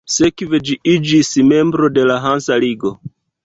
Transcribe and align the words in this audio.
Sekve 0.11 0.59
ĝi 0.69 0.77
iĝis 0.93 1.31
membro 1.51 1.93
de 1.99 2.09
la 2.13 2.19
Hansa 2.27 2.61
Ligo. 2.67 2.97